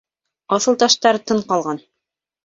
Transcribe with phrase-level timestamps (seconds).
[0.55, 1.83] Аҫылташтар тын ҡалған.